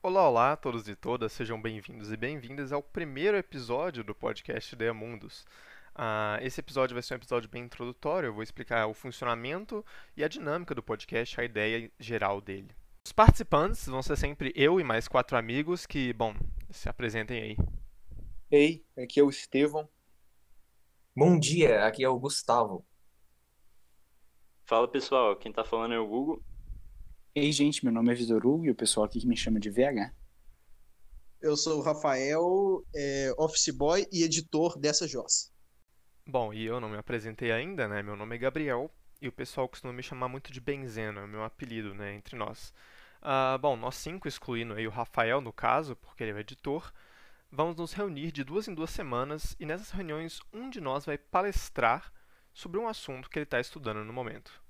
[0.00, 4.74] Olá, olá a todos e todas, sejam bem-vindos e bem-vindas ao primeiro episódio do podcast
[4.74, 5.44] Ideia Mundos.
[5.94, 9.84] Uh, esse episódio vai ser um episódio bem introdutório, eu vou explicar o funcionamento
[10.16, 12.70] e a dinâmica do podcast, a ideia geral dele.
[13.04, 16.34] Os participantes vão ser sempre eu e mais quatro amigos que, bom,
[16.70, 17.56] se apresentem aí.
[18.50, 19.88] Ei, aqui é o Estevão.
[21.18, 22.86] Bom dia, aqui é o Gustavo.
[24.64, 26.40] Fala pessoal, quem tá falando é o Google.
[27.34, 30.14] Ei, gente, meu nome é Vitor Hugo e o pessoal aqui me chama de VH.
[31.42, 35.52] Eu sou o Rafael, é, office boy e editor dessa Joss.
[36.24, 38.00] Bom, e eu não me apresentei ainda, né?
[38.00, 38.88] Meu nome é Gabriel
[39.20, 42.36] e o pessoal costuma me chamar muito de Benzeno, é o meu apelido, né, entre
[42.36, 42.72] nós.
[43.20, 46.92] Uh, bom, nós cinco, excluindo aí o Rafael no caso, porque ele é o editor,
[47.50, 51.16] vamos nos reunir de duas em duas semanas e nessas reuniões um de nós vai
[51.16, 52.12] palestrar
[52.52, 54.62] sobre um assunto que ele está estudando no momento.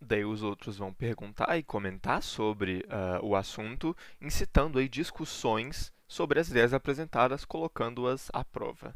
[0.00, 6.38] Daí os outros vão perguntar e comentar sobre uh, o assunto, incitando aí discussões sobre
[6.38, 8.94] as ideias apresentadas, colocando-as à prova.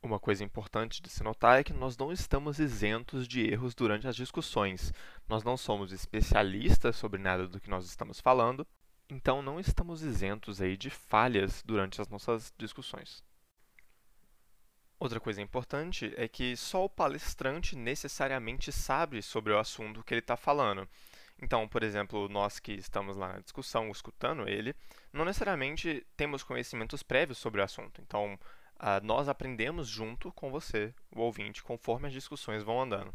[0.00, 4.06] Uma coisa importante de se notar é que nós não estamos isentos de erros durante
[4.06, 4.92] as discussões.
[5.28, 8.64] Nós não somos especialistas sobre nada do que nós estamos falando,
[9.08, 13.22] então não estamos isentos aí de falhas durante as nossas discussões.
[15.00, 20.20] Outra coisa importante é que só o palestrante necessariamente sabe sobre o assunto que ele
[20.20, 20.88] está falando.
[21.40, 24.74] Então, por exemplo, nós que estamos lá na discussão, escutando ele,
[25.12, 28.00] não necessariamente temos conhecimentos prévios sobre o assunto.
[28.00, 33.14] Então, uh, nós aprendemos junto com você, o ouvinte, conforme as discussões vão andando.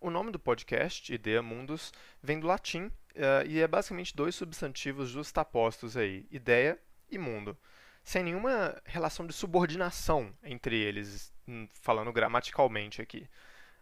[0.00, 5.08] O nome do podcast, Ideia Mundos, vem do latim uh, e é basicamente dois substantivos
[5.08, 6.78] justapostos aí, ideia
[7.10, 7.56] e mundo,
[8.02, 13.28] sem nenhuma relação de subordinação entre eles, hum, falando gramaticalmente aqui.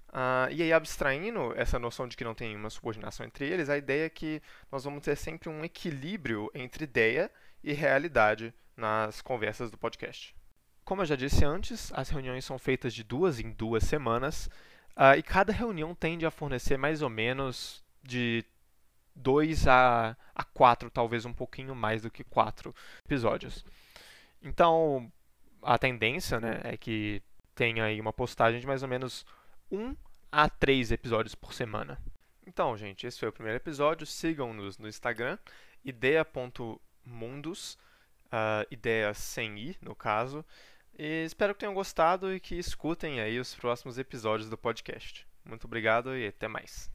[0.09, 3.77] Uh, e aí, abstraindo essa noção de que não tem uma subordinação entre eles, a
[3.77, 7.31] ideia é que nós vamos ter sempre um equilíbrio entre ideia
[7.63, 10.35] e realidade nas conversas do podcast.
[10.83, 14.47] Como eu já disse antes, as reuniões são feitas de duas em duas semanas
[14.97, 18.43] uh, e cada reunião tende a fornecer mais ou menos de
[19.19, 22.75] dois a, a quatro, talvez um pouquinho mais do que quatro
[23.05, 23.65] episódios.
[24.43, 25.11] Então,
[25.63, 27.23] a tendência né, é que
[27.55, 29.27] tenha aí uma postagem de mais ou menos
[29.71, 29.97] um
[30.31, 32.01] a três episódios por semana.
[32.47, 34.07] Então, gente, esse foi o primeiro episódio.
[34.07, 35.37] Sigam-nos no Instagram,
[35.85, 37.77] ideia.mundos
[38.29, 40.45] uh, ideias sem i, no caso.
[40.99, 45.27] E espero que tenham gostado e que escutem aí os próximos episódios do podcast.
[45.45, 46.91] Muito obrigado e até mais.